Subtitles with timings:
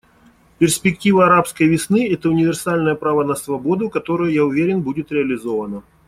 [0.57, 5.83] Перспектива «арабской весны»— это универсальное право на свободу, которое, я уверен, будет реализовано.